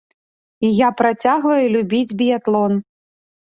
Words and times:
І 0.67 0.71
я 0.75 0.89
працягваю 1.01 1.63
любіць 1.75 2.17
біятлон. 2.25 2.83